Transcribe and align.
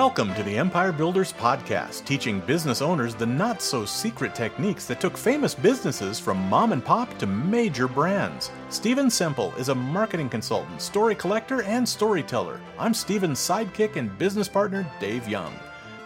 Welcome 0.00 0.34
to 0.36 0.42
the 0.42 0.56
Empire 0.56 0.92
Builders 0.92 1.30
Podcast, 1.34 2.06
teaching 2.06 2.40
business 2.40 2.80
owners 2.80 3.14
the 3.14 3.26
not 3.26 3.60
so 3.60 3.84
secret 3.84 4.34
techniques 4.34 4.86
that 4.86 4.98
took 4.98 5.14
famous 5.14 5.54
businesses 5.54 6.18
from 6.18 6.38
mom 6.48 6.72
and 6.72 6.82
pop 6.82 7.18
to 7.18 7.26
major 7.26 7.86
brands. 7.86 8.50
Stephen 8.70 9.10
Semple 9.10 9.54
is 9.56 9.68
a 9.68 9.74
marketing 9.74 10.30
consultant, 10.30 10.80
story 10.80 11.14
collector, 11.14 11.60
and 11.64 11.86
storyteller. 11.86 12.62
I'm 12.78 12.94
Stephen's 12.94 13.38
sidekick 13.38 13.96
and 13.96 14.16
business 14.16 14.48
partner, 14.48 14.90
Dave 15.00 15.28
Young. 15.28 15.54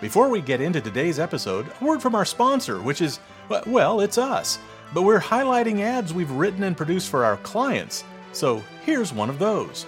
Before 0.01 0.29
we 0.29 0.41
get 0.41 0.61
into 0.61 0.81
today's 0.81 1.21
episode, 1.21 1.71
a 1.81 1.85
word 1.85 2.03
from 2.03 2.17
our 2.17 2.25
sponsor, 2.25 2.83
which 2.83 3.01
is, 3.01 3.21
well, 3.65 4.01
it's 4.01 4.19
us. 4.19 4.59
But 4.93 5.03
we're 5.03 5.21
highlighting 5.21 5.83
ads 5.83 6.13
we've 6.13 6.33
written 6.33 6.65
and 6.65 6.77
produced 6.77 7.11
for 7.11 7.25
our 7.25 7.37
clients. 7.37 8.03
So 8.33 8.61
here's 8.85 9.13
one 9.13 9.31
of 9.31 9.39
those. 9.39 9.87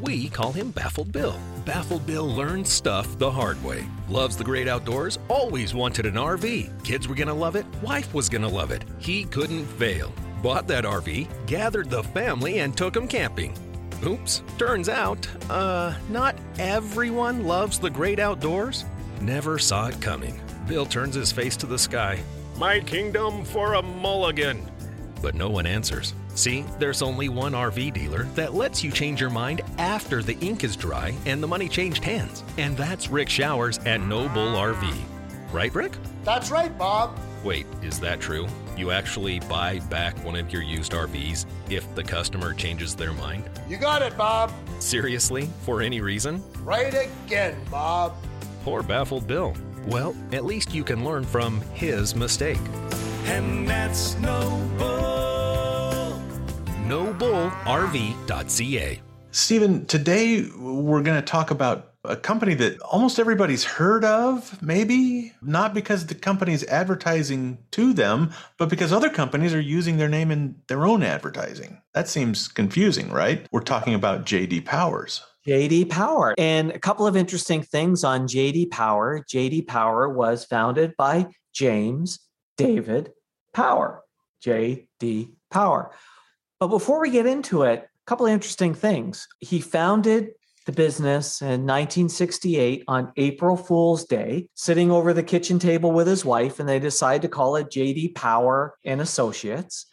We 0.00 0.30
call 0.30 0.50
him 0.50 0.72
Baffled 0.72 1.12
Bill. 1.12 1.38
Baffled 1.66 2.06
Bill 2.06 2.32
learned 2.32 2.64
stuff 2.64 3.18
the 3.18 3.28
hard 3.28 3.62
way. 3.64 3.88
Loves 4.08 4.36
the 4.36 4.44
great 4.44 4.68
outdoors, 4.68 5.18
always 5.26 5.74
wanted 5.74 6.06
an 6.06 6.14
RV. 6.14 6.84
Kids 6.84 7.08
were 7.08 7.14
gonna 7.16 7.34
love 7.34 7.56
it, 7.56 7.66
wife 7.82 8.14
was 8.14 8.28
gonna 8.28 8.48
love 8.48 8.70
it. 8.70 8.84
He 8.98 9.24
couldn't 9.24 9.66
fail. 9.66 10.12
Bought 10.44 10.68
that 10.68 10.84
RV, 10.84 11.26
gathered 11.46 11.90
the 11.90 12.04
family, 12.04 12.60
and 12.60 12.76
took 12.76 12.94
them 12.94 13.08
camping. 13.08 13.52
Oops, 14.06 14.44
turns 14.58 14.88
out, 14.88 15.26
uh, 15.50 15.92
not 16.08 16.36
everyone 16.60 17.44
loves 17.44 17.80
the 17.80 17.90
great 17.90 18.20
outdoors. 18.20 18.84
Never 19.20 19.58
saw 19.58 19.88
it 19.88 20.00
coming. 20.00 20.40
Bill 20.68 20.86
turns 20.86 21.16
his 21.16 21.32
face 21.32 21.56
to 21.56 21.66
the 21.66 21.80
sky. 21.80 22.20
My 22.58 22.78
kingdom 22.78 23.44
for 23.44 23.74
a 23.74 23.82
mulligan! 23.82 24.70
But 25.22 25.34
no 25.34 25.48
one 25.48 25.66
answers. 25.66 26.14
See, 26.34 26.64
there's 26.78 27.02
only 27.02 27.28
one 27.28 27.52
RV 27.52 27.92
dealer 27.92 28.24
that 28.34 28.54
lets 28.54 28.84
you 28.84 28.90
change 28.90 29.20
your 29.20 29.30
mind 29.30 29.62
after 29.78 30.22
the 30.22 30.38
ink 30.38 30.64
is 30.64 30.76
dry 30.76 31.14
and 31.24 31.42
the 31.42 31.46
money 31.46 31.68
changed 31.68 32.04
hands. 32.04 32.44
And 32.58 32.76
that's 32.76 33.08
Rick 33.08 33.28
Showers 33.28 33.78
at 33.78 34.00
No 34.00 34.28
Bull 34.28 34.54
RV. 34.54 34.94
Right, 35.52 35.74
Rick? 35.74 35.96
That's 36.24 36.50
right, 36.50 36.76
Bob. 36.76 37.18
Wait, 37.44 37.66
is 37.82 38.00
that 38.00 38.20
true? 38.20 38.46
You 38.76 38.90
actually 38.90 39.40
buy 39.40 39.78
back 39.88 40.22
one 40.24 40.36
of 40.36 40.52
your 40.52 40.62
used 40.62 40.92
RVs 40.92 41.46
if 41.70 41.94
the 41.94 42.02
customer 42.02 42.52
changes 42.52 42.94
their 42.94 43.12
mind? 43.12 43.48
You 43.68 43.78
got 43.78 44.02
it, 44.02 44.16
Bob. 44.18 44.52
Seriously? 44.80 45.48
For 45.62 45.80
any 45.80 46.00
reason? 46.00 46.42
Right 46.62 46.92
again, 46.92 47.56
Bob. 47.70 48.14
Poor 48.64 48.82
baffled 48.82 49.26
Bill. 49.26 49.54
Well, 49.86 50.14
at 50.32 50.44
least 50.44 50.74
you 50.74 50.82
can 50.82 51.04
learn 51.04 51.24
from 51.24 51.60
his 51.72 52.16
mistake. 52.16 52.58
And 53.26 53.68
that's 53.68 54.16
no 54.18 54.40
bull. 54.78 56.22
NoBullRV.ca. 56.86 59.00
Stephen, 59.32 59.84
today 59.86 60.48
we're 60.56 61.02
going 61.02 61.20
to 61.20 61.26
talk 61.26 61.50
about 61.50 61.94
a 62.04 62.16
company 62.16 62.54
that 62.54 62.80
almost 62.82 63.18
everybody's 63.18 63.64
heard 63.64 64.04
of, 64.04 64.62
maybe 64.62 65.32
not 65.42 65.74
because 65.74 66.06
the 66.06 66.14
company's 66.14 66.62
advertising 66.68 67.58
to 67.72 67.92
them, 67.92 68.32
but 68.58 68.68
because 68.68 68.92
other 68.92 69.10
companies 69.10 69.52
are 69.52 69.60
using 69.60 69.96
their 69.96 70.08
name 70.08 70.30
in 70.30 70.54
their 70.68 70.86
own 70.86 71.02
advertising. 71.02 71.82
That 71.94 72.08
seems 72.08 72.46
confusing, 72.46 73.10
right? 73.10 73.44
We're 73.50 73.60
talking 73.60 73.94
about 73.94 74.24
JD 74.24 74.64
Powers. 74.64 75.22
JD 75.46 75.90
Power. 75.90 76.34
And 76.38 76.70
a 76.70 76.78
couple 76.78 77.06
of 77.06 77.16
interesting 77.16 77.62
things 77.62 78.04
on 78.04 78.28
JD 78.28 78.70
Power. 78.70 79.24
JD 79.28 79.66
Power 79.66 80.08
was 80.08 80.44
founded 80.44 80.94
by 80.96 81.26
James 81.52 82.20
David 82.56 83.12
Power. 83.52 84.02
JD 84.44 85.32
Power. 85.50 85.92
But 86.60 86.68
before 86.68 87.00
we 87.00 87.10
get 87.10 87.26
into 87.26 87.62
it, 87.62 87.80
a 87.80 88.06
couple 88.06 88.26
of 88.26 88.32
interesting 88.32 88.74
things. 88.74 89.26
He 89.40 89.60
founded 89.60 90.30
the 90.66 90.72
business 90.72 91.42
in 91.42 91.64
1968 91.64 92.84
on 92.88 93.12
April 93.16 93.56
Fool's 93.56 94.04
Day, 94.04 94.48
sitting 94.54 94.90
over 94.90 95.12
the 95.12 95.22
kitchen 95.22 95.58
table 95.58 95.92
with 95.92 96.06
his 96.06 96.24
wife, 96.24 96.58
and 96.58 96.68
they 96.68 96.80
decided 96.80 97.22
to 97.22 97.28
call 97.28 97.56
it 97.56 97.70
JD 97.70 98.14
Power 98.14 98.76
and 98.84 99.00
Associates. 99.00 99.86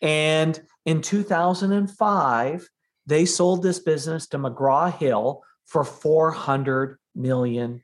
And 0.00 0.60
in 0.86 1.02
2005, 1.02 2.68
they 3.06 3.24
sold 3.24 3.62
this 3.62 3.80
business 3.80 4.28
to 4.28 4.38
McGraw 4.38 4.92
Hill 4.92 5.42
for 5.66 5.84
$400 5.84 6.96
million. 7.14 7.82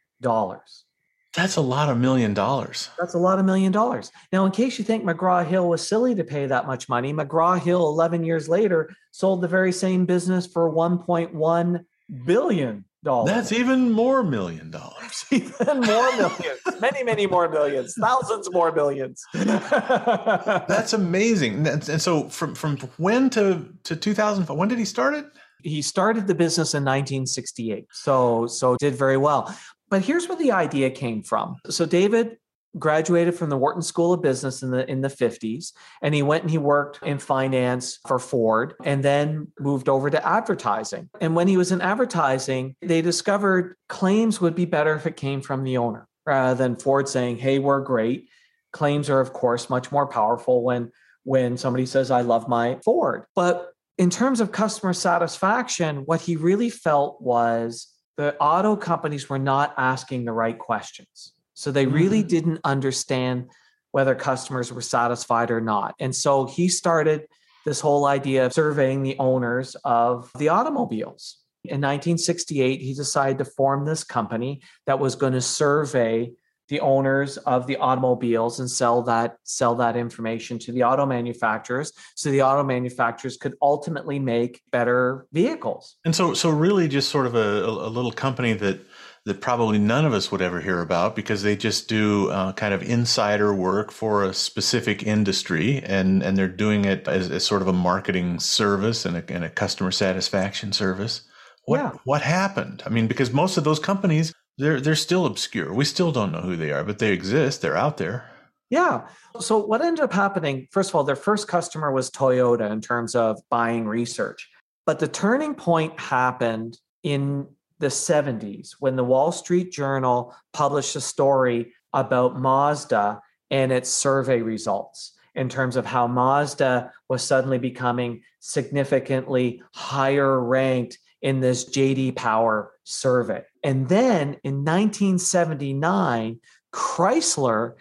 That's 1.37 1.57
a 1.57 1.61
lot 1.61 1.91
of 1.91 1.99
million 1.99 2.33
dollars. 2.33 2.89
That's 2.99 3.15
a 3.15 3.19
lot 3.19 3.39
of 3.39 3.45
million 3.45 3.71
dollars. 3.71 4.11
Now, 4.33 4.47
in 4.47 4.53
case 4.53 4.79
you 4.79 4.85
think 4.85 5.05
McGraw 5.05 5.47
Hill 5.47 5.69
was 5.69 5.87
silly 5.87 6.15
to 6.15 6.25
pay 6.25 6.47
that 6.47 6.67
much 6.67 6.89
money, 6.89 7.13
McGraw 7.13 7.61
Hill, 7.61 7.87
11 7.89 8.25
years 8.25 8.49
later, 8.49 8.91
sold 9.11 9.43
the 9.43 9.49
very 9.49 9.73
same 9.73 10.07
business 10.07 10.47
for 10.47 10.73
1.1 10.73 11.85
billion 12.25 12.85
dollars. 13.05 13.31
That's 13.31 13.53
even 13.53 13.93
more 13.93 14.23
million 14.23 14.71
dollars. 14.71 15.25
even 15.31 15.53
more 15.81 16.17
millions. 16.17 16.61
many, 16.81 17.05
many 17.05 17.27
more 17.27 17.49
millions. 17.49 17.95
Thousands 18.01 18.51
more 18.53 18.73
millions. 18.73 19.23
That's 19.35 20.93
amazing. 20.93 21.67
And 21.67 22.01
so, 22.01 22.29
from 22.29 22.55
from 22.55 22.77
when 22.97 23.31
to 23.31 23.73
to 23.85 23.97
2005? 23.97 24.57
When 24.57 24.69
did 24.69 24.79
he 24.79 24.85
start 24.85 25.15
it? 25.15 25.27
He 25.63 25.83
started 25.83 26.27
the 26.27 26.35
business 26.35 26.75
in 26.75 26.85
1968. 26.85 27.87
So 27.93 28.47
so 28.47 28.77
did 28.77 28.95
very 28.95 29.17
well. 29.17 29.55
But 29.89 30.03
here's 30.03 30.29
where 30.29 30.39
the 30.39 30.53
idea 30.53 30.91
came 30.91 31.23
from. 31.23 31.57
So 31.71 31.87
David 31.87 32.39
graduated 32.79 33.35
from 33.35 33.51
the 33.51 33.57
Wharton 33.57 33.83
School 33.83 34.13
of 34.13 34.23
Business 34.23 34.63
in 34.63 34.71
the 34.71 34.89
in 34.91 35.01
the 35.01 35.09
50s 35.09 35.73
and 36.03 36.15
he 36.15 36.23
went 36.23 36.43
and 36.43 36.51
he 36.51 36.59
worked 36.59 37.03
in 37.03 37.19
finance 37.19 37.99
for 38.07 38.19
Ford 38.19 38.75
and 38.85 39.03
then 39.03 39.49
moved 39.59 39.89
over 39.89 40.11
to 40.11 40.27
advertising. 40.27 41.09
And 41.21 41.35
when 41.35 41.49
he 41.49 41.57
was 41.57 41.73
in 41.73 41.81
advertising, 41.81 42.77
they 42.83 43.03
discovered 43.03 43.77
claims 43.89 44.41
would 44.41 44.55
be 44.55 44.67
better 44.67 44.95
if 44.95 45.07
it 45.07 45.17
came 45.17 45.41
from 45.41 45.65
the 45.65 45.79
owner 45.79 46.07
rather 46.27 46.55
than 46.55 46.77
Ford 46.77 47.09
saying, 47.09 47.39
"Hey, 47.39 47.59
we're 47.59 47.81
great." 47.81 48.29
Claims 48.73 49.09
are 49.09 49.21
of 49.21 49.33
course 49.33 49.71
much 49.71 49.91
more 49.91 50.07
powerful 50.07 50.63
when 50.63 50.91
when 51.25 51.57
somebody 51.57 51.87
says 51.87 52.11
I 52.11 52.21
love 52.21 52.47
my 52.47 52.79
Ford. 52.85 53.25
But 53.35 53.73
in 53.99 54.11
terms 54.11 54.41
of 54.41 54.53
customer 54.53 54.93
satisfaction, 54.93 56.03
what 56.05 56.21
he 56.21 56.37
really 56.37 56.69
felt 56.69 57.23
was 57.23 57.89
the 58.17 58.37
auto 58.39 58.77
companies 58.77 59.29
were 59.29 59.39
not 59.39 59.75
asking 59.77 60.25
the 60.25 60.33
right 60.33 60.59
questions. 60.59 61.33
So 61.55 61.71
they 61.71 61.87
really 61.87 62.21
mm-hmm. 62.21 62.29
didn't 62.29 62.61
understand 62.65 63.51
whether 63.93 64.15
customers 64.15 64.73
were 64.73 64.83
satisfied 64.83 65.51
or 65.51 65.61
not. 65.61 65.95
And 65.99 66.15
so 66.15 66.47
he 66.47 66.69
started 66.69 67.27
this 67.65 67.81
whole 67.81 68.07
idea 68.07 68.47
of 68.47 68.53
surveying 68.53 69.03
the 69.03 69.19
owners 69.19 69.75
of 69.85 70.31
the 70.39 70.51
automobiles. 70.51 71.39
In 71.65 71.81
1968, 71.81 72.81
he 72.81 72.95
decided 72.95 73.39
to 73.39 73.45
form 73.45 73.85
this 73.85 74.05
company 74.05 74.61
that 74.87 75.01
was 75.01 75.17
going 75.17 75.33
to 75.33 75.41
survey 75.41 76.31
the 76.69 76.81
owners 76.81 77.37
of 77.39 77.67
the 77.67 77.77
automobiles 77.77 78.61
and 78.61 78.71
sell 78.71 79.03
that 79.03 79.39
sell 79.45 79.75
that 79.77 79.97
information 79.97 80.59
to 80.59 80.73
the 80.73 80.83
auto 80.83 81.07
manufacturers 81.07 81.93
so 82.15 82.31
the 82.31 82.43
auto 82.43 82.65
manufacturers 82.65 83.37
could 83.37 83.55
ultimately 83.63 84.19
make 84.19 84.63
better 84.71 85.27
vehicles. 85.33 85.97
And 86.05 86.15
so 86.15 86.35
so 86.35 86.51
really 86.51 86.89
just 86.89 87.09
sort 87.09 87.27
of 87.27 87.35
a, 87.35 87.65
a 87.65 87.91
little 87.91 88.13
company 88.13 88.53
that 88.55 88.81
that 89.27 89.41
probably 89.41 89.79
none 89.79 90.05
of 90.05 90.13
us 90.13 90.31
would 90.31 90.41
ever 90.41 90.61
hear 90.61 90.81
about 90.81 91.17
because 91.17 91.43
they 91.43 91.57
just 91.57 91.89
do 91.89 92.31
uh, 92.31 92.53
kind 92.53 92.73
of 92.73 92.81
insider 92.83 93.53
work 93.53 93.91
for 93.91 94.23
a 94.23 94.33
specific 94.33 95.03
industry 95.03 95.83
and 95.83 96.23
and 96.23 96.37
they're 96.37 96.49
doing 96.49 96.85
it 96.85 97.07
as, 97.09 97.31
as 97.31 97.45
sort 97.45 97.61
of 97.61 97.69
a 97.69 97.73
marketing 97.73 98.39
service 98.39 99.05
and 99.05 99.17
a, 99.17 99.33
and 99.33 99.45
a 99.45 99.51
customer 99.51 99.91
satisfaction 99.91 100.73
service. 100.73 101.23
What 101.65 101.79
yeah. 101.79 101.91
what 102.05 102.23
happened? 102.23 102.83
I 102.87 102.89
mean 102.89 103.09
because 103.09 103.33
most 103.33 103.57
of 103.57 103.65
those 103.65 103.81
companies 103.81 104.33
they're 104.59 104.81
they're 104.81 104.95
still 104.95 105.27
obscure. 105.27 105.73
We 105.73 105.85
still 105.85 106.13
don't 106.13 106.33
know 106.33 106.41
who 106.41 106.57
they 106.57 106.73
are, 106.73 106.85
but 106.85 106.99
they 106.99 107.13
exist. 107.13 107.61
They're 107.61 107.77
out 107.77 107.97
there. 107.97 108.31
Yeah. 108.71 109.07
So 109.39 109.59
what 109.59 109.83
ended 109.83 110.03
up 110.03 110.13
happening? 110.13 110.67
First 110.73 110.91
of 110.91 110.97
all, 110.97 111.05
their 111.05 111.15
first 111.15 111.47
customer 111.47 111.93
was 111.93 112.11
Toyota 112.11 112.71
in 112.71 112.81
terms 112.81 113.15
of 113.15 113.41
buying 113.49 113.87
research. 113.87 114.51
But 114.87 114.99
the 114.99 115.09
turning 115.09 115.55
point 115.55 115.99
happened 116.01 116.79
in 117.03 117.47
the 117.79 117.89
70s 117.89 118.73
when 118.81 118.97
the 118.97 119.05
Wall 119.05 119.31
Street 119.31 119.71
Journal 119.71 120.35
published 120.53 120.97
a 120.97 121.01
story 121.01 121.75
about 121.93 122.39
Mazda 122.39 123.21
and 123.51 123.71
its 123.71 123.91
survey 123.91 124.41
results 124.41 125.13
in 125.35 125.49
terms 125.49 125.77
of 125.77 125.85
how 125.87 126.07
Mazda 126.07 126.93
was 127.09 127.23
suddenly 127.23 127.59
becoming 127.59 128.23
significantly 128.41 129.63
higher 129.75 130.41
ranked 130.41 130.99
in 131.27 131.41
this 131.41 131.65
JD 131.65 132.15
Power 132.15 132.71
survey. 132.85 133.43
And 133.65 133.89
then 133.89 134.37
in 134.45 134.65
1979, 134.65 136.39
Chrysler 136.73 137.73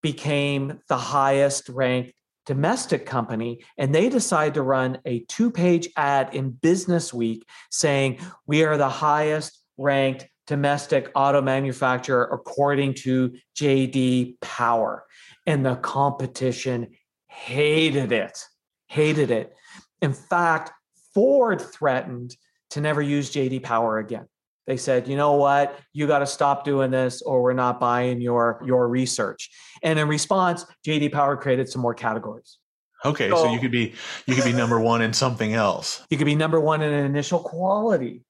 became 0.00 0.78
the 0.88 0.96
highest 0.96 1.68
ranked 1.68 2.12
domestic 2.46 3.04
company 3.04 3.64
and 3.78 3.92
they 3.92 4.08
decided 4.08 4.54
to 4.54 4.62
run 4.62 4.98
a 5.06 5.20
two 5.28 5.50
page 5.50 5.88
ad 5.96 6.34
in 6.34 6.50
business 6.50 7.12
week 7.12 7.44
saying 7.70 8.20
we 8.46 8.62
are 8.62 8.76
the 8.76 8.88
highest 8.88 9.64
ranked 9.78 10.28
domestic 10.46 11.10
auto 11.14 11.40
manufacturer 11.40 12.28
according 12.30 12.92
to 12.92 13.34
jd 13.56 14.38
power 14.42 15.06
and 15.46 15.64
the 15.64 15.74
competition 15.76 16.86
hated 17.28 18.12
it 18.12 18.44
hated 18.88 19.30
it 19.30 19.54
in 20.02 20.12
fact 20.12 20.70
ford 21.14 21.62
threatened 21.62 22.36
to 22.74 22.80
never 22.80 23.00
use 23.00 23.30
JD 23.30 23.62
Power 23.62 23.98
again. 23.98 24.26
They 24.66 24.76
said, 24.76 25.06
you 25.06 25.16
know 25.16 25.34
what, 25.34 25.78
you 25.92 26.08
got 26.08 26.20
to 26.20 26.26
stop 26.26 26.64
doing 26.64 26.90
this 26.90 27.22
or 27.22 27.40
we're 27.42 27.52
not 27.52 27.78
buying 27.78 28.20
your 28.20 28.60
your 28.66 28.88
research. 28.88 29.50
And 29.82 29.98
in 29.98 30.08
response, 30.08 30.66
JD 30.86 31.12
Power 31.12 31.36
created 31.36 31.68
some 31.68 31.82
more 31.82 31.94
categories. 31.94 32.58
Okay, 33.04 33.28
so, 33.28 33.36
so 33.36 33.52
you 33.52 33.60
could 33.60 33.70
be 33.70 33.94
you 34.26 34.34
could 34.34 34.44
be 34.44 34.52
number 34.52 34.80
one 34.80 35.02
in 35.02 35.12
something 35.12 35.54
else. 35.54 36.04
You 36.10 36.18
could 36.18 36.24
be 36.24 36.34
number 36.34 36.58
one 36.58 36.82
in 36.82 36.92
initial 36.92 37.38
quality. 37.38 38.24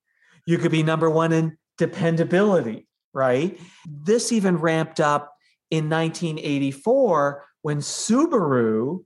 You 0.46 0.58
could 0.58 0.73
be 0.73 0.82
number 0.82 1.08
one 1.08 1.32
in 1.32 1.56
dependability, 1.79 2.87
right? 3.14 3.58
This 3.88 4.31
even 4.31 4.58
ramped 4.58 5.00
up 5.00 5.32
in 5.70 5.88
1984 5.88 7.44
when 7.62 7.79
Subaru 7.79 9.05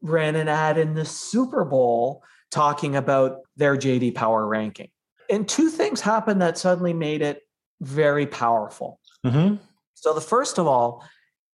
ran 0.00 0.36
an 0.36 0.46
ad 0.46 0.78
in 0.78 0.94
the 0.94 1.04
Super 1.04 1.64
Bowl 1.64 2.22
talking 2.56 2.96
about 2.96 3.40
their 3.58 3.76
JD 3.76 4.14
Power 4.14 4.46
ranking. 4.46 4.88
And 5.28 5.46
two 5.46 5.68
things 5.68 6.00
happened 6.00 6.40
that 6.40 6.56
suddenly 6.56 6.94
made 6.94 7.20
it 7.20 7.42
very 7.82 8.26
powerful. 8.26 8.98
Mm-hmm. 9.24 9.56
So, 9.92 10.14
the 10.14 10.22
first 10.22 10.56
of 10.58 10.66
all, 10.66 11.04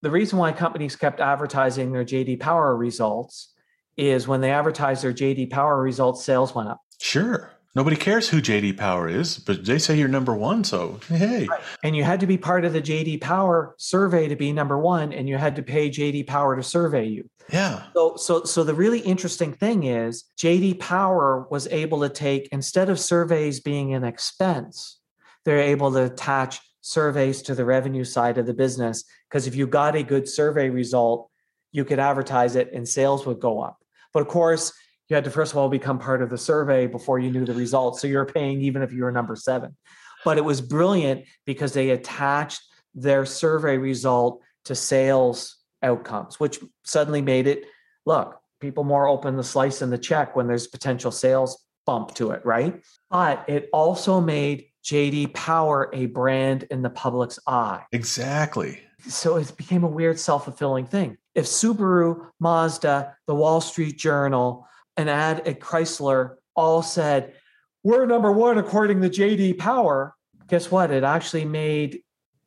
the 0.02 0.10
reason 0.10 0.38
why 0.38 0.52
companies 0.52 0.94
kept 0.94 1.18
advertising 1.18 1.90
their 1.90 2.04
JD 2.04 2.38
Power 2.38 2.76
results 2.76 3.52
is 3.96 4.28
when 4.28 4.40
they 4.40 4.52
advertised 4.52 5.02
their 5.02 5.12
JD 5.12 5.50
Power 5.50 5.82
results, 5.82 6.24
sales 6.24 6.54
went 6.54 6.68
up. 6.68 6.80
Sure. 7.00 7.50
Nobody 7.74 7.96
cares 7.96 8.28
who 8.28 8.42
JD 8.42 8.76
Power 8.76 9.08
is, 9.08 9.38
but 9.38 9.64
they 9.64 9.78
say 9.78 9.96
you're 9.96 10.06
number 10.06 10.34
one. 10.34 10.62
So, 10.62 11.00
hey. 11.08 11.46
Right. 11.46 11.60
And 11.82 11.96
you 11.96 12.04
had 12.04 12.20
to 12.20 12.26
be 12.26 12.36
part 12.36 12.66
of 12.66 12.74
the 12.74 12.82
JD 12.82 13.22
Power 13.22 13.74
survey 13.78 14.28
to 14.28 14.36
be 14.36 14.52
number 14.52 14.78
one, 14.78 15.12
and 15.12 15.26
you 15.26 15.38
had 15.38 15.56
to 15.56 15.62
pay 15.62 15.88
JD 15.88 16.26
Power 16.26 16.54
to 16.54 16.62
survey 16.62 17.06
you. 17.06 17.30
Yeah. 17.50 17.84
So, 17.94 18.16
so, 18.16 18.44
so 18.44 18.62
the 18.62 18.74
really 18.74 19.00
interesting 19.00 19.54
thing 19.54 19.84
is 19.84 20.24
JD 20.38 20.80
Power 20.80 21.46
was 21.50 21.66
able 21.68 22.02
to 22.02 22.10
take, 22.10 22.48
instead 22.52 22.90
of 22.90 23.00
surveys 23.00 23.60
being 23.60 23.94
an 23.94 24.04
expense, 24.04 24.98
they're 25.46 25.58
able 25.58 25.90
to 25.92 26.04
attach 26.04 26.60
surveys 26.82 27.40
to 27.42 27.54
the 27.54 27.64
revenue 27.64 28.04
side 28.04 28.36
of 28.36 28.46
the 28.46 28.54
business. 28.54 29.04
Because 29.30 29.46
if 29.46 29.54
you 29.54 29.66
got 29.66 29.96
a 29.96 30.02
good 30.02 30.28
survey 30.28 30.68
result, 30.68 31.30
you 31.70 31.86
could 31.86 31.98
advertise 31.98 32.54
it 32.54 32.70
and 32.72 32.86
sales 32.86 33.24
would 33.24 33.40
go 33.40 33.62
up. 33.62 33.78
But 34.12 34.20
of 34.20 34.28
course, 34.28 34.72
you 35.12 35.16
had 35.16 35.24
to 35.24 35.30
first 35.30 35.52
of 35.52 35.58
all 35.58 35.68
become 35.68 35.98
part 35.98 36.22
of 36.22 36.30
the 36.30 36.38
survey 36.38 36.86
before 36.86 37.18
you 37.18 37.30
knew 37.30 37.44
the 37.44 37.52
results. 37.52 38.00
So 38.00 38.06
you're 38.06 38.24
paying 38.24 38.62
even 38.62 38.80
if 38.80 38.94
you 38.94 39.02
were 39.02 39.12
number 39.12 39.36
seven. 39.36 39.76
But 40.24 40.38
it 40.38 40.40
was 40.44 40.62
brilliant 40.62 41.26
because 41.44 41.74
they 41.74 41.90
attached 41.90 42.62
their 42.94 43.26
survey 43.26 43.76
result 43.76 44.40
to 44.64 44.74
sales 44.74 45.58
outcomes, 45.82 46.40
which 46.40 46.60
suddenly 46.84 47.20
made 47.20 47.46
it 47.46 47.66
look, 48.06 48.40
people 48.58 48.84
more 48.84 49.06
open 49.06 49.36
the 49.36 49.44
slice 49.44 49.82
and 49.82 49.92
the 49.92 49.98
check 49.98 50.34
when 50.34 50.46
there's 50.46 50.66
potential 50.66 51.10
sales 51.10 51.62
bump 51.84 52.14
to 52.14 52.30
it, 52.30 52.42
right? 52.46 52.82
But 53.10 53.44
it 53.48 53.68
also 53.70 54.18
made 54.18 54.64
JD 54.82 55.34
Power 55.34 55.90
a 55.92 56.06
brand 56.06 56.64
in 56.70 56.80
the 56.80 56.88
public's 56.88 57.38
eye. 57.46 57.82
Exactly. 57.92 58.80
So 59.08 59.36
it 59.36 59.54
became 59.58 59.84
a 59.84 59.88
weird 59.88 60.18
self 60.18 60.44
fulfilling 60.44 60.86
thing. 60.86 61.18
If 61.34 61.44
Subaru, 61.44 62.28
Mazda, 62.40 63.14
the 63.26 63.34
Wall 63.34 63.60
Street 63.60 63.98
Journal, 63.98 64.66
an 64.96 65.08
ad 65.08 65.46
at 65.46 65.60
Chrysler 65.60 66.36
all 66.54 66.82
said, 66.82 67.34
We're 67.82 68.06
number 68.06 68.32
one 68.32 68.58
according 68.58 69.00
to 69.02 69.10
JD 69.10 69.58
Power. 69.58 70.14
Guess 70.48 70.70
what? 70.70 70.90
It 70.90 71.04
actually 71.04 71.44
made 71.44 72.02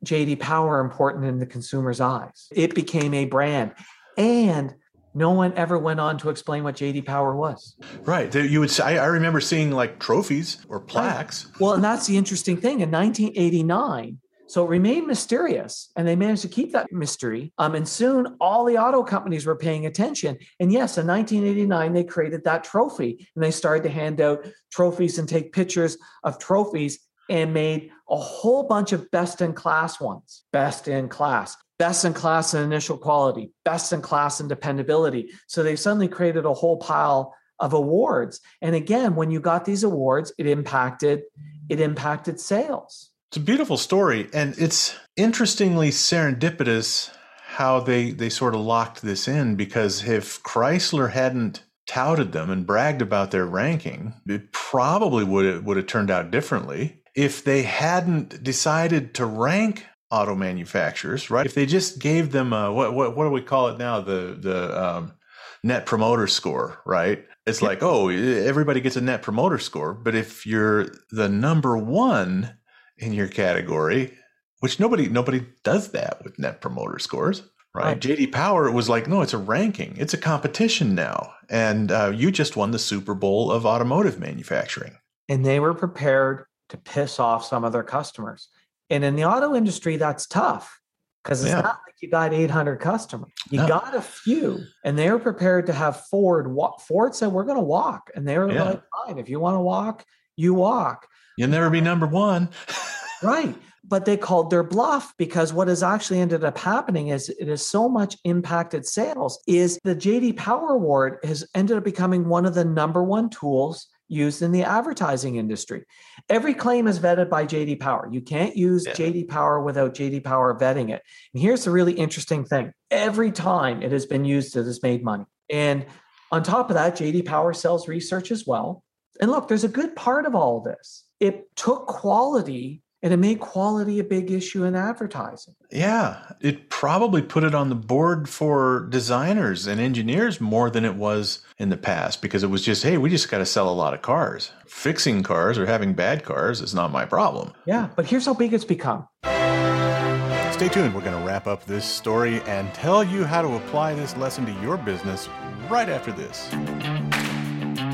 JD 0.06 0.40
Power 0.40 0.80
important 0.80 1.26
in 1.26 1.40
the 1.40 1.46
consumer's 1.46 2.00
eyes. 2.02 2.48
It 2.52 2.76
became 2.76 3.14
a 3.14 3.26
brand. 3.26 3.74
And 4.18 4.76
no 5.14 5.32
one 5.32 5.54
ever 5.54 5.80
went 5.80 6.00
on 6.00 6.18
to 6.20 6.30
explain 6.30 6.64
what 6.64 6.76
JD 6.76 7.06
Power 7.06 7.36
was. 7.36 7.76
Right. 8.02 8.34
You 8.36 8.60
would. 8.60 8.70
say, 8.70 8.98
I 8.98 9.06
remember 9.06 9.40
seeing 9.40 9.72
like 9.72 10.00
trophies 10.00 10.66
or 10.68 10.80
plaques. 10.80 11.46
Right. 11.46 11.60
Well, 11.62 11.74
and 11.74 11.84
that's 11.84 12.06
the 12.06 12.18
interesting 12.18 12.58
thing. 12.58 12.82
In 12.82 12.92
1989, 12.92 14.20
so 14.48 14.64
it 14.66 14.70
remained 14.70 15.08
mysterious, 15.08 15.92
and 15.96 16.08
they 16.08 16.16
managed 16.16 16.44
to 16.44 16.48
keep 16.48 16.72
that 16.74 16.92
mystery. 16.92 17.52
Um, 17.58 17.76
and 17.76 17.88
soon 17.88 18.36
all 18.40 18.66
the 18.66 18.78
auto 18.78 19.04
companies 19.04 19.46
were 19.46 19.56
paying 19.56 19.86
attention. 19.86 20.38
And 20.60 20.72
yes, 20.72 20.98
in 20.98 21.08
1989, 21.08 21.94
they 21.94 22.04
created 22.04 22.44
that 22.44 22.64
trophy, 22.64 23.28
and 23.36 23.44
they 23.44 23.52
started 23.52 23.84
to 23.84 23.90
hand 23.90 24.22
out 24.22 24.46
trophies 24.72 25.18
and 25.18 25.28
take 25.28 25.54
pictures 25.54 25.98
of 26.24 26.38
trophies, 26.38 27.00
and 27.30 27.54
made 27.54 27.92
a 28.10 28.16
whole 28.16 28.64
bunch 28.64 28.92
of 28.92 29.10
best 29.12 29.42
in 29.42 29.54
class 29.54 30.00
ones. 30.00 30.44
Best 30.54 30.88
in 30.88 31.10
class, 31.10 31.58
best 31.80 32.06
in 32.06 32.14
class 32.14 32.54
in 32.54 32.62
initial 32.64 32.98
quality, 32.98 33.52
best 33.64 33.92
in 33.94 34.02
class 34.02 34.40
in 34.40 34.48
dependability. 34.48 35.32
So 35.48 35.64
they 35.64 35.76
suddenly 35.76 36.08
created 36.08 36.46
a 36.46 36.54
whole 36.54 36.78
pile 36.78 37.34
of 37.60 37.74
awards. 37.74 38.42
And 38.62 38.76
again, 38.76 39.16
when 39.16 39.32
you 39.32 39.40
got 39.40 39.66
these 39.66 39.84
awards, 39.84 40.34
it 40.38 40.46
impacted 40.48 41.24
it 41.68 41.80
impacted 41.80 42.40
sales. 42.40 43.10
It's 43.36 43.42
a 43.42 43.46
beautiful 43.46 43.76
story, 43.76 44.30
and 44.32 44.56
it's 44.58 44.96
interestingly 45.18 45.90
serendipitous 45.90 47.12
how 47.48 47.82
they 47.82 48.12
they 48.12 48.30
sort 48.30 48.56
of 48.56 48.62
locked 48.62 49.02
this 49.02 49.28
in 49.28 49.58
because 49.58 50.08
if 50.08 50.42
Chrysler 50.44 51.12
hadn't 51.12 51.62
touted 51.86 52.32
them 52.32 52.50
and 52.50 52.66
bragged 52.66 53.02
about 53.02 53.32
their 53.32 53.46
ranking, 53.46 54.14
it 54.26 54.54
probably 54.54 55.26
would 55.26 55.44
have, 55.44 55.64
would 55.66 55.76
have 55.76 55.86
turned 55.86 56.10
out 56.10 56.32
differently. 56.32 57.02
If 57.14 57.44
they 57.44 57.64
hadn't 57.64 58.42
decided 58.42 59.14
to 59.16 59.26
rank 59.26 59.86
auto 60.10 60.34
manufacturers, 60.34 61.30
right? 61.30 61.46
If 61.46 61.56
they 61.56 61.66
just 61.66 62.00
gave 62.00 62.32
them 62.32 62.54
a, 62.54 62.72
what 62.72 62.94
what 62.94 63.18
what 63.18 63.26
do 63.26 63.32
we 63.32 63.42
call 63.42 63.68
it 63.68 63.78
now? 63.78 64.00
The 64.00 64.38
the 64.40 64.82
um, 64.82 65.14
net 65.62 65.86
promoter 65.86 66.28
score, 66.28 66.80
right? 66.86 67.26
It's 67.46 67.62
like, 67.62 67.84
oh, 67.84 68.08
everybody 68.08 68.80
gets 68.80 68.96
a 68.96 69.02
net 69.02 69.24
promoter 69.24 69.60
score, 69.60 69.94
but 69.94 70.16
if 70.16 70.46
you're 70.46 70.88
the 71.12 71.28
number 71.28 71.78
one 71.78 72.56
in 72.98 73.14
your 73.14 73.28
category, 73.28 74.18
which 74.60 74.80
nobody 74.80 75.08
nobody 75.08 75.46
does 75.64 75.92
that 75.92 76.24
with 76.24 76.40
net 76.40 76.62
promoter 76.62 77.00
scores, 77.00 77.44
right? 77.74 77.86
right. 77.86 78.00
JD 78.00 78.32
Power 78.32 78.72
was 78.72 78.90
like, 78.90 79.08
no, 79.08 79.22
it's 79.22 79.34
a 79.34 79.38
ranking, 79.38 79.96
it's 79.98 80.14
a 80.14 80.18
competition 80.18 80.96
now, 80.96 81.34
and 81.50 81.92
uh, 81.92 82.12
you 82.14 82.32
just 82.32 82.56
won 82.56 82.72
the 82.72 82.80
Super 82.80 83.14
Bowl 83.14 83.52
of 83.52 83.66
automotive 83.66 84.20
manufacturing, 84.20 84.98
and 85.30 85.46
they 85.46 85.60
were 85.60 85.74
prepared 85.74 86.46
to 86.70 86.78
piss 86.78 87.20
off 87.20 87.46
some 87.46 87.64
of 87.64 87.72
their 87.72 87.84
customers. 87.84 88.48
And 88.90 89.04
in 89.04 89.16
the 89.16 89.26
auto 89.26 89.56
industry, 89.56 89.98
that's 89.98 90.28
tough 90.28 90.80
because 91.24 91.44
it's 91.44 91.50
yeah. 91.50 91.62
not 91.62 91.80
like 91.88 91.96
you 92.02 92.10
got 92.10 92.34
800 92.34 92.78
customers. 92.78 93.32
You 93.50 93.60
no. 93.60 93.68
got 93.68 93.96
a 93.96 94.02
few, 94.02 94.64
and 94.84 94.98
they 94.98 95.10
were 95.10 95.20
prepared 95.20 95.66
to 95.68 95.74
have 95.74 96.06
Ford. 96.06 96.52
Walk. 96.52 96.82
Ford 96.82 97.16
said, 97.16 97.28
"We're 97.32 97.46
going 97.46 97.58
to 97.58 97.64
walk," 97.64 98.12
and 98.16 98.28
they 98.28 98.38
were 98.38 98.52
yeah. 98.52 98.64
like, 98.64 98.84
"Fine, 99.06 99.18
if 99.18 99.28
you 99.28 99.40
want 99.40 99.56
to 99.56 99.62
walk, 99.62 100.06
you 100.36 100.54
walk." 100.54 101.08
You'll 101.38 101.50
never 101.50 101.70
be 101.70 101.82
number 101.82 102.08
one. 102.08 102.50
right. 103.24 103.56
But 103.88 104.06
they 104.06 104.18
called 104.18 104.50
their 104.50 104.64
bluff 104.64 105.14
because 105.18 105.54
what 105.54 105.68
has 105.68 105.84
actually 105.84 106.20
ended 106.20 106.44
up 106.44 106.58
happening 106.58 107.10
is 107.10 107.30
it 107.30 107.48
has 107.48 107.68
so 107.68 107.88
much 107.88 108.18
impacted 108.24 108.86
sales 108.86 109.40
is 109.48 109.80
the 109.84 109.96
JD 109.96 110.38
Power 110.38 110.70
Award 110.70 111.20
has 111.24 111.48
ended 111.54 111.78
up 111.78 111.84
becoming 111.84 112.28
one 112.28 112.46
of 112.46 112.56
the 112.56 112.66
number 112.66 113.04
one 113.04 113.30
tools 113.30 113.88
used 114.08 114.42
in 114.42 114.52
the 114.52 114.64
advertising 114.64 115.36
industry. 115.36 115.84
Every 116.30 116.54
claim 116.54 116.88
is 116.88 117.00
vetted 117.00 117.30
by 117.30 117.46
JD 117.46 117.80
Power. 117.80 118.10
You 118.12 118.22
can't 118.22 118.56
use 118.56 118.86
yeah. 118.86 118.94
JD 118.94 119.28
Power 119.28 119.62
without 119.62 119.94
JD 119.94 120.24
Power 120.24 120.58
vetting 120.58 120.90
it. 120.90 121.02
And 121.34 121.42
here's 121.42 121.66
the 121.66 121.72
really 121.72 121.94
interesting 121.94 122.44
thing. 122.44 122.72
Every 122.92 123.32
time 123.32 123.82
it 123.82 123.92
has 123.92 124.06
been 124.06 124.26
used, 124.26 124.56
it 124.56 124.66
has 124.66 124.82
made 124.82 125.04
money. 125.04 125.26
And 125.50 125.86
on 126.32 126.44
top 126.44 126.70
of 126.70 126.76
that, 126.76 126.96
JD 126.96 127.26
Power 127.26 127.54
sells 127.54 127.88
research 127.88 128.32
as 128.32 128.46
well. 128.46 128.84
And 129.22 129.32
look, 129.32 129.48
there's 129.48 129.64
a 129.64 129.70
good 129.70 129.96
part 129.96 130.26
of 130.26 130.36
all 130.36 130.62
this 130.62 131.06
it 131.20 131.56
took 131.56 131.88
quality 131.88 132.82
and 133.06 133.14
it 133.14 133.18
made 133.18 133.40
quality 133.40 134.00
a 134.00 134.04
big 134.04 134.32
issue 134.32 134.64
in 134.64 134.76
advertising. 134.76 135.54
Yeah, 135.70 136.32
it 136.42 136.72
probably 136.72 137.22
put 137.22 137.44
it 137.44 137.54
on 137.54 137.70
the 137.70 137.76
board 137.76 138.28
for 138.28 138.88
designers 138.90 139.68
and 139.68 139.80
engineers 139.80 140.42
more 140.42 140.72
than 140.72 140.84
it 140.84 140.96
was 140.96 141.46
in 141.60 141.70
the 141.70 141.78
past 141.78 142.20
because 142.20 142.42
it 142.42 142.50
was 142.50 142.64
just, 142.64 142.82
hey, 142.82 142.98
we 142.98 143.12
just 143.12 143.30
got 143.30 143.38
to 143.38 143.46
sell 143.46 143.70
a 143.70 143.72
lot 143.76 143.94
of 143.94 144.02
cars. 144.02 144.52
Fixing 144.66 145.22
cars 145.22 145.60
or 145.60 145.68
having 145.68 145.94
bad 145.94 146.24
cars 146.24 146.62
is 146.62 146.74
not 146.74 146.92
my 146.92 147.06
problem. 147.06 147.54
Yeah, 147.68 147.90
but 147.96 148.08
here's 148.08 148.26
how 148.26 148.34
big 148.34 148.56
it's 148.56 148.66
become. 148.66 149.08
Stay 149.24 150.68
tuned. 150.68 150.96
We're 150.96 151.02
going 151.02 151.22
to 151.22 151.28
wrap 151.28 151.46
up 151.46 151.64
this 151.66 151.86
story 151.86 152.42
and 152.48 152.74
tell 152.74 153.04
you 153.04 153.24
how 153.24 153.44
to 153.44 153.56
apply 153.56 153.94
this 153.94 154.18
lesson 154.18 154.48
to 154.48 154.62
your 154.64 154.78
business 154.78 155.30
right 155.70 155.90
after 155.90 156.12
this. 156.12 156.50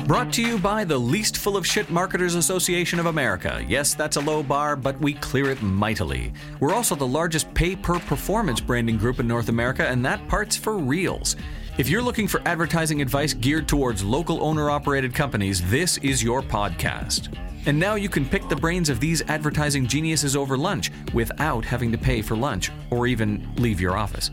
Brought 0.06 0.32
to 0.32 0.42
you 0.42 0.58
by 0.58 0.82
the 0.82 0.98
Least 0.98 1.36
Full 1.36 1.56
of 1.56 1.64
Shit 1.64 1.88
Marketers 1.88 2.34
Association 2.34 2.98
of 2.98 3.06
America. 3.06 3.64
Yes, 3.68 3.94
that's 3.94 4.16
a 4.16 4.20
low 4.20 4.42
bar, 4.42 4.74
but 4.74 5.00
we 5.00 5.14
clear 5.14 5.48
it 5.48 5.62
mightily. 5.62 6.32
We're 6.58 6.74
also 6.74 6.96
the 6.96 7.06
largest 7.06 7.54
pay 7.54 7.76
per 7.76 8.00
performance 8.00 8.60
branding 8.60 8.98
group 8.98 9.20
in 9.20 9.28
North 9.28 9.48
America, 9.48 9.86
and 9.86 10.04
that 10.04 10.26
part's 10.26 10.56
for 10.56 10.76
reals. 10.76 11.36
If 11.78 11.88
you're 11.88 12.02
looking 12.02 12.26
for 12.26 12.42
advertising 12.46 13.00
advice 13.00 13.32
geared 13.32 13.68
towards 13.68 14.02
local 14.02 14.42
owner 14.42 14.70
operated 14.70 15.14
companies, 15.14 15.62
this 15.70 15.98
is 15.98 16.20
your 16.20 16.42
podcast. 16.42 17.34
And 17.66 17.78
now 17.78 17.94
you 17.94 18.08
can 18.08 18.26
pick 18.26 18.48
the 18.48 18.56
brains 18.56 18.88
of 18.88 18.98
these 18.98 19.22
advertising 19.28 19.86
geniuses 19.86 20.34
over 20.34 20.58
lunch 20.58 20.90
without 21.14 21.64
having 21.64 21.92
to 21.92 21.98
pay 21.98 22.22
for 22.22 22.36
lunch 22.36 22.72
or 22.90 23.06
even 23.06 23.48
leave 23.56 23.80
your 23.80 23.96
office. 23.96 24.32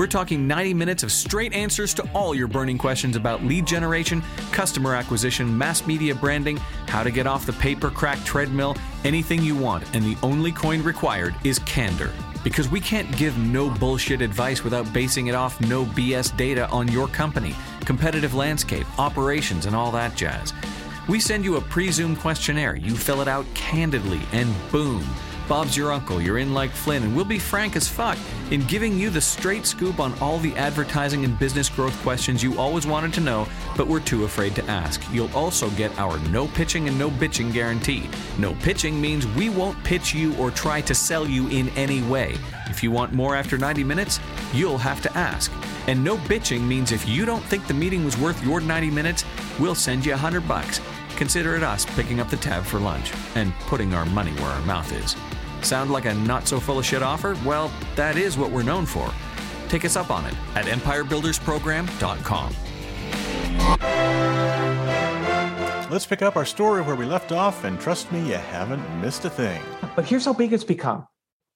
We're 0.00 0.06
talking 0.06 0.46
90 0.46 0.72
minutes 0.72 1.02
of 1.02 1.12
straight 1.12 1.52
answers 1.52 1.92
to 1.92 2.10
all 2.14 2.34
your 2.34 2.48
burning 2.48 2.78
questions 2.78 3.16
about 3.16 3.44
lead 3.44 3.66
generation, 3.66 4.22
customer 4.50 4.94
acquisition, 4.94 5.58
mass 5.58 5.86
media 5.86 6.14
branding, 6.14 6.56
how 6.88 7.02
to 7.02 7.10
get 7.10 7.26
off 7.26 7.44
the 7.44 7.52
paper 7.52 7.90
crack 7.90 8.18
treadmill, 8.24 8.78
anything 9.04 9.42
you 9.42 9.54
want, 9.54 9.84
and 9.94 10.02
the 10.02 10.16
only 10.22 10.52
coin 10.52 10.82
required 10.82 11.34
is 11.44 11.58
candor. 11.58 12.10
Because 12.42 12.70
we 12.70 12.80
can't 12.80 13.14
give 13.18 13.36
no 13.36 13.68
bullshit 13.68 14.22
advice 14.22 14.64
without 14.64 14.90
basing 14.90 15.26
it 15.26 15.34
off 15.34 15.60
no 15.60 15.84
BS 15.84 16.34
data 16.34 16.66
on 16.70 16.88
your 16.88 17.06
company, 17.06 17.54
competitive 17.80 18.32
landscape, 18.34 18.86
operations, 18.98 19.66
and 19.66 19.76
all 19.76 19.92
that 19.92 20.16
jazz. 20.16 20.54
We 21.10 21.20
send 21.20 21.44
you 21.44 21.56
a 21.56 21.60
pre 21.60 21.90
Zoom 21.90 22.16
questionnaire. 22.16 22.74
You 22.74 22.96
fill 22.96 23.20
it 23.20 23.28
out 23.28 23.44
candidly, 23.52 24.22
and 24.32 24.50
boom. 24.72 25.04
Bob's 25.50 25.76
your 25.76 25.90
uncle, 25.90 26.20
you're 26.20 26.38
in 26.38 26.54
like 26.54 26.70
Flynn, 26.70 27.02
and 27.02 27.12
we'll 27.12 27.24
be 27.24 27.40
frank 27.40 27.74
as 27.74 27.88
fuck 27.88 28.16
in 28.52 28.64
giving 28.66 28.96
you 28.96 29.10
the 29.10 29.20
straight 29.20 29.66
scoop 29.66 29.98
on 29.98 30.16
all 30.20 30.38
the 30.38 30.54
advertising 30.54 31.24
and 31.24 31.36
business 31.40 31.68
growth 31.68 32.00
questions 32.02 32.40
you 32.40 32.56
always 32.56 32.86
wanted 32.86 33.12
to 33.14 33.20
know, 33.20 33.48
but 33.76 33.88
were 33.88 33.98
too 33.98 34.22
afraid 34.22 34.54
to 34.54 34.64
ask. 34.70 35.02
You'll 35.12 35.36
also 35.36 35.68
get 35.70 35.90
our 35.98 36.20
no 36.28 36.46
pitching 36.46 36.86
and 36.86 36.96
no 36.96 37.10
bitching 37.10 37.52
guarantee. 37.52 38.08
No 38.38 38.54
pitching 38.62 39.00
means 39.00 39.26
we 39.26 39.48
won't 39.48 39.82
pitch 39.82 40.14
you 40.14 40.36
or 40.36 40.52
try 40.52 40.82
to 40.82 40.94
sell 40.94 41.26
you 41.26 41.48
in 41.48 41.68
any 41.70 42.00
way. 42.02 42.36
If 42.68 42.80
you 42.80 42.92
want 42.92 43.12
more 43.12 43.34
after 43.34 43.58
90 43.58 43.82
minutes, 43.82 44.20
you'll 44.52 44.78
have 44.78 45.02
to 45.02 45.12
ask. 45.18 45.50
And 45.88 46.04
no 46.04 46.16
bitching 46.16 46.60
means 46.62 46.92
if 46.92 47.08
you 47.08 47.24
don't 47.24 47.42
think 47.42 47.66
the 47.66 47.74
meeting 47.74 48.04
was 48.04 48.16
worth 48.16 48.40
your 48.44 48.60
90 48.60 48.88
minutes, 48.92 49.24
we'll 49.58 49.74
send 49.74 50.06
you 50.06 50.12
100 50.12 50.46
bucks. 50.46 50.80
Consider 51.16 51.56
it 51.56 51.64
us 51.64 51.84
picking 51.96 52.20
up 52.20 52.30
the 52.30 52.36
tab 52.36 52.62
for 52.62 52.78
lunch 52.78 53.12
and 53.34 53.52
putting 53.66 53.94
our 53.94 54.06
money 54.06 54.30
where 54.34 54.50
our 54.50 54.62
mouth 54.62 54.92
is. 54.92 55.16
Sound 55.62 55.90
like 55.90 56.04
a 56.04 56.14
not 56.14 56.48
so 56.48 56.60
full 56.60 56.78
of 56.78 56.84
shit 56.84 57.02
offer? 57.02 57.36
Well, 57.44 57.72
that 57.96 58.16
is 58.16 58.36
what 58.36 58.50
we're 58.50 58.62
known 58.62 58.86
for. 58.86 59.12
Take 59.68 59.84
us 59.84 59.96
up 59.96 60.10
on 60.10 60.26
it 60.26 60.34
at 60.54 60.66
empirebuildersprogram.com. 60.66 62.54
Let's 65.90 66.06
pick 66.06 66.22
up 66.22 66.36
our 66.36 66.44
story 66.44 66.82
where 66.82 66.94
we 66.94 67.04
left 67.04 67.32
off, 67.32 67.64
and 67.64 67.80
trust 67.80 68.12
me, 68.12 68.20
you 68.28 68.34
haven't 68.34 69.00
missed 69.00 69.24
a 69.24 69.30
thing. 69.30 69.60
But 69.96 70.04
here's 70.04 70.24
how 70.24 70.32
big 70.32 70.52
it's 70.52 70.62
become. 70.62 71.08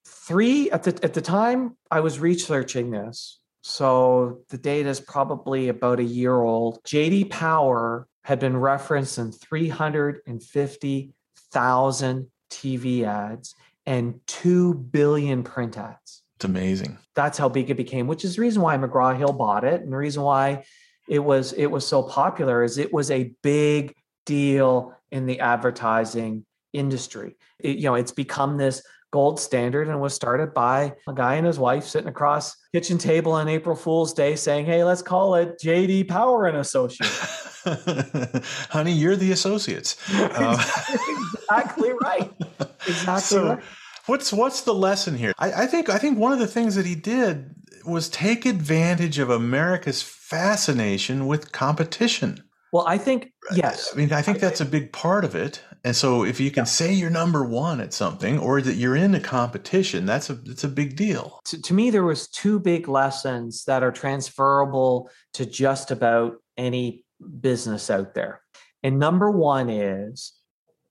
Three 0.07 0.69
at 0.71 0.83
the 0.83 0.99
at 1.05 1.15
the 1.15 1.21
time 1.21 1.77
I 1.91 2.01
was 2.01 2.19
researching 2.19 2.91
this, 2.91 3.39
so 3.63 4.41
the 4.49 4.59
data 4.59 4.89
is 4.89 5.01
probably 5.01 5.69
about 5.69 6.01
a 6.01 6.05
year 6.05 6.35
old. 6.35 6.83
JD 6.83 7.31
Power 7.31 8.09
had 8.25 8.41
been 8.41 8.57
referenced 8.57 9.19
in 9.19 9.31
350,000 9.33 12.31
TV 12.51 13.05
ads 13.05 13.55
and 13.87 14.21
2 14.27 14.75
billion 14.75 15.43
print 15.43 15.77
ads. 15.79 16.23
It's 16.37 16.45
amazing. 16.45 16.99
That's 17.15 17.39
how 17.39 17.49
big 17.49 17.71
it 17.71 17.77
became, 17.77 18.07
which 18.07 18.25
is 18.25 18.37
the 18.37 18.43
reason 18.43 18.63
why 18.63 18.77
McGraw 18.77 19.17
Hill 19.17 19.33
bought 19.33 19.65
it 19.65 19.83
and 19.83 19.93
the 19.93 19.97
reason 19.97 20.23
why 20.23 20.65
it 21.09 21.19
was 21.19 21.53
it 21.53 21.67
was 21.67 21.87
so 21.87 22.03
popular 22.03 22.63
is 22.63 22.79
it 22.79 22.93
was 22.93 23.11
a 23.11 23.35
big 23.43 23.95
deal 24.27 24.95
in 25.11 25.27
the 25.27 25.41
advertising 25.41 26.45
industry. 26.73 27.37
It, 27.59 27.77
you 27.77 27.85
know, 27.85 27.95
it's 27.95 28.13
become 28.13 28.57
this 28.57 28.83
gold 29.13 29.39
standard 29.39 29.87
and 29.87 30.01
was 30.01 30.13
started 30.13 30.53
by 30.53 30.93
a 31.07 31.15
guy 31.15 31.37
and 31.37 31.47
his 31.47 31.59
wife 31.59 31.85
sitting 31.87 32.09
across 32.09 32.57
kitchen 32.73 32.99
table 32.99 33.31
on 33.31 33.49
April 33.49 33.77
Fool's 33.77 34.13
Day 34.13 34.35
saying, 34.35 34.67
"Hey, 34.67 34.83
let's 34.83 35.03
call 35.03 35.37
it 35.37 35.61
JD 35.63 36.09
Power 36.09 36.47
and 36.47 36.57
Associates." 36.57 37.63
Honey, 38.71 38.93
you're 38.93 39.17
the 39.17 39.33
associates. 39.33 39.97
Uh, 40.37 40.61
exactly 41.49 41.93
right. 42.03 42.33
Exactly 42.87 43.23
so, 43.23 43.49
right. 43.49 43.65
What's 44.07 44.33
what's 44.33 44.63
the 44.63 44.75
lesson 44.75 45.17
here? 45.17 45.33
I, 45.39 45.65
I 45.65 45.67
think 45.67 45.89
I 45.89 45.99
think 45.99 46.19
one 46.19 46.33
of 46.33 46.39
the 46.39 46.47
things 46.47 46.75
that 46.75 46.87
he 46.87 46.95
did 46.95 47.55
was 47.87 48.09
take 48.09 48.47
advantage 48.47 49.19
of 49.19 49.31
America's 49.31 50.03
fascination 50.03 51.27
with 51.27 51.53
competition. 51.53 52.43
Well, 52.73 52.85
I 52.87 52.99
think 52.99 53.33
yes. 53.55 53.93
I 53.95 53.97
mean, 53.97 54.13
I 54.13 54.21
think 54.21 54.41
that's 54.41 54.61
a 54.61 54.65
big 54.65 54.93
part 54.93 55.25
of 55.25 55.35
it. 55.35 55.63
And 55.85 55.95
so, 55.95 56.25
if 56.25 56.41
you 56.41 56.51
can 56.51 56.67
say 56.67 56.93
you're 56.93 57.09
number 57.09 57.45
one 57.45 57.81
at 57.81 57.95
something, 57.95 58.39
or 58.39 58.61
that 58.61 58.75
you're 58.75 58.97
in 58.97 59.15
a 59.15 59.21
competition, 59.21 60.07
that's 60.07 60.29
a 60.29 60.39
it's 60.47 60.65
a 60.65 60.69
big 60.69 60.97
deal. 60.97 61.41
To, 61.47 61.63
to 61.63 61.73
me, 61.73 61.91
there 61.91 62.05
was 62.05 62.27
two 62.27 62.59
big 62.59 62.89
lessons 62.89 63.65
that 63.67 63.83
are 63.83 63.93
transferable 63.93 65.09
to 65.35 65.47
just 65.47 65.91
about 65.91 66.35
any 66.57 67.05
business 67.41 67.91
out 67.91 68.15
there. 68.15 68.41
And 68.83 68.99
number 68.99 69.31
one 69.31 69.71
is 69.71 70.33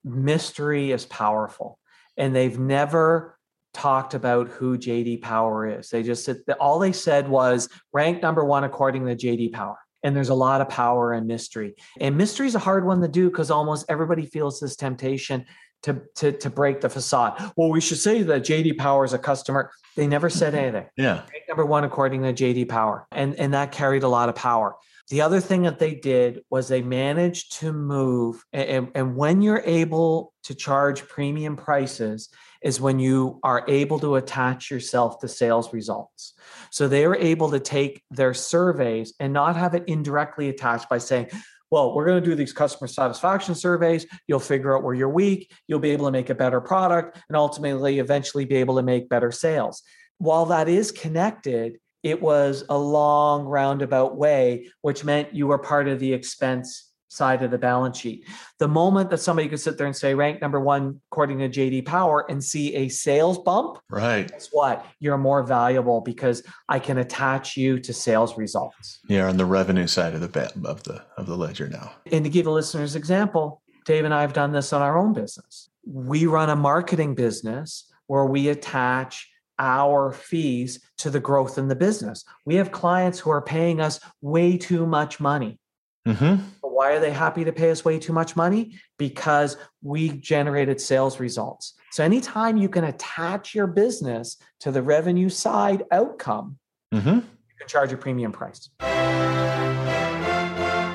mystery 0.04 0.92
is 0.92 1.06
powerful. 1.06 1.80
And 2.18 2.36
they've 2.36 2.58
never 2.60 3.38
talked 3.74 4.14
about 4.14 4.50
who 4.50 4.78
JD 4.78 5.22
Power 5.22 5.68
is. 5.80 5.90
They 5.90 6.04
just 6.04 6.26
said 6.26 6.42
all 6.60 6.80
they 6.80 6.92
said 6.92 7.28
was 7.28 7.70
ranked 7.92 8.22
number 8.22 8.46
one 8.46 8.64
according 8.64 9.06
to 9.06 9.16
JD 9.16 9.54
Power. 9.54 9.78
And 10.04 10.16
there's 10.16 10.30
a 10.30 10.36
lot 10.36 10.62
of 10.62 10.68
power 10.70 11.14
and 11.14 11.26
mystery. 11.28 11.76
And 12.00 12.18
mystery 12.18 12.46
is 12.46 12.56
a 12.56 12.60
hard 12.60 12.86
one 12.86 13.02
to 13.02 13.08
do 13.08 13.30
because 13.30 13.50
almost 13.50 13.86
everybody 13.88 14.26
feels 14.26 14.60
this 14.60 14.76
temptation 14.76 15.46
to, 15.84 16.02
to, 16.16 16.32
to 16.34 16.50
break 16.50 16.82
the 16.82 16.90
facade. 16.90 17.52
Well, 17.56 17.70
we 17.70 17.82
should 17.82 17.98
say 17.98 18.22
that 18.24 18.44
JD 18.44 18.78
Power 18.78 19.06
is 19.06 19.14
a 19.14 19.20
customer. 19.20 19.72
They 19.96 20.08
never 20.08 20.30
said 20.30 20.56
anything. 20.56 20.86
Yeah. 20.98 21.24
Number 21.48 21.66
one 21.66 21.84
according 21.84 22.24
to 22.24 22.34
JD 22.34 22.70
Power. 22.70 23.08
And, 23.12 23.36
and 23.36 23.54
that 23.54 23.72
carried 23.72 24.04
a 24.04 24.08
lot 24.08 24.30
of 24.30 24.36
power. 24.36 24.76
The 25.10 25.22
other 25.22 25.40
thing 25.40 25.64
that 25.64 25.80
they 25.80 25.96
did 25.96 26.42
was 26.50 26.68
they 26.68 26.82
managed 26.82 27.60
to 27.60 27.74
move. 27.74 28.44
And, 28.54 28.90
and 28.96 29.16
when 29.16 29.42
you're 29.42 29.64
able 29.66 30.34
to 30.44 30.56
charge 30.56 31.08
premium 31.08 31.56
prices, 31.56 32.30
is 32.64 32.80
when 32.80 32.98
you 32.98 33.40
are 33.44 33.66
able 33.68 34.00
to 34.00 34.16
attach 34.16 34.72
yourself 34.72 35.20
to 35.20 35.28
sales 35.28 35.74
results. 35.74 36.34
So 36.72 36.88
they 36.88 37.06
were 37.08 37.18
able 37.18 37.52
to 37.52 37.60
take 37.60 38.02
their 38.10 38.34
surveys 38.34 39.14
and 39.20 39.34
not 39.34 39.58
have 39.58 39.76
it 39.76 39.84
indirectly 39.88 40.50
attached 40.50 40.90
by 40.90 40.98
saying, 40.98 41.30
well, 41.70 41.94
we're 41.94 42.06
going 42.06 42.24
to 42.24 42.30
do 42.30 42.36
these 42.36 42.54
customer 42.54 42.88
satisfaction 42.88 43.56
surveys. 43.56 44.06
You'll 44.28 44.40
figure 44.40 44.78
out 44.78 44.84
where 44.84 44.94
you're 44.94 45.10
weak. 45.10 45.52
You'll 45.68 45.80
be 45.80 45.90
able 45.90 46.06
to 46.06 46.12
make 46.12 46.30
a 46.30 46.36
better 46.36 46.62
product 46.62 47.20
and 47.28 47.36
ultimately, 47.36 48.00
eventually, 48.00 48.46
be 48.46 48.58
able 48.58 48.76
to 48.76 48.84
make 48.84 49.10
better 49.10 49.32
sales. 49.32 49.82
While 50.20 50.46
that 50.46 50.70
is 50.70 50.92
connected, 50.92 51.80
it 52.04 52.22
was 52.22 52.64
a 52.70 52.78
long 52.78 53.46
roundabout 53.46 54.18
way, 54.18 54.68
which 54.82 55.04
meant 55.04 55.34
you 55.34 55.48
were 55.48 55.58
part 55.58 55.88
of 55.88 56.00
the 56.00 56.14
expense 56.14 56.90
side 57.14 57.44
of 57.44 57.52
the 57.52 57.58
balance 57.58 57.98
sheet. 57.98 58.28
The 58.60 58.68
moment 58.68 59.10
that 59.12 59.20
somebody 59.20 59.48
could 59.48 59.60
sit 59.60 59.78
there 59.78 59.86
and 59.86 59.96
say 59.96 60.16
rank 60.16 60.42
number 60.42 60.60
one 60.60 61.00
according 61.12 61.40
to 61.40 61.50
JD 61.50 61.86
Power 61.86 62.26
and 62.30 62.44
see 62.44 62.76
a 62.76 62.90
sales 62.90 63.38
bump, 63.38 63.78
right? 63.90 64.30
Guess 64.30 64.50
what? 64.52 64.86
You're 65.00 65.18
more 65.18 65.44
valuable 65.44 66.02
because 66.02 66.44
I 66.68 66.80
can 66.80 66.98
attach 66.98 67.56
you 67.56 67.80
to 67.80 67.94
sales 67.94 68.38
results. 68.38 69.00
Yeah, 69.08 69.30
on 69.30 69.38
the 69.38 69.46
revenue 69.46 69.88
side 69.88 70.16
of 70.16 70.22
the 70.22 70.52
of 70.66 70.84
the 70.84 71.04
of 71.18 71.28
the 71.28 71.38
ledger 71.38 71.70
now. 71.70 71.92
And 72.12 72.24
to 72.26 72.30
give 72.30 72.46
the 72.46 72.52
listeners 72.52 72.96
example, 72.96 73.62
Dave 73.86 74.06
and 74.06 74.14
I 74.14 74.22
have 74.22 74.34
done 74.34 74.52
this 74.52 74.74
on 74.74 74.82
our 74.82 74.98
own 74.98 75.14
business. 75.14 75.70
We 75.86 76.26
run 76.26 76.50
a 76.50 76.56
marketing 76.56 77.16
business 77.16 77.92
where 78.08 78.26
we 78.26 78.50
attach 78.50 79.30
our 79.60 80.12
fees 80.12 80.80
to 80.98 81.10
the 81.10 81.20
growth 81.20 81.58
in 81.58 81.68
the 81.68 81.76
business. 81.76 82.24
We 82.46 82.56
have 82.56 82.72
clients 82.72 83.20
who 83.20 83.30
are 83.30 83.42
paying 83.42 83.82
us 83.82 84.00
way 84.22 84.58
too 84.58 84.86
much 84.86 85.20
money. 85.20 85.60
Mm-hmm. 86.08 86.44
Why 86.62 86.94
are 86.94 87.00
they 87.00 87.12
happy 87.12 87.46
to 87.46 87.54
pay 87.54 87.72
us 87.72 87.86
way 87.86 88.00
too 88.00 88.14
much 88.14 88.36
money? 88.36 88.76
Because 88.98 89.58
we 89.82 90.10
generated 90.10 90.82
sales 90.82 91.20
results. 91.20 91.76
So 91.92 92.04
anytime 92.04 92.58
you 92.58 92.68
can 92.68 92.86
attach 92.86 93.56
your 93.56 93.68
business 93.68 94.38
to 94.62 94.72
the 94.72 94.82
revenue 94.82 95.30
side 95.30 95.84
outcome, 95.92 96.58
mm-hmm. 96.94 97.10
you 97.10 97.56
can 97.60 97.68
charge 97.68 97.94
a 97.94 97.98
premium 97.98 98.32
price. 98.32 98.70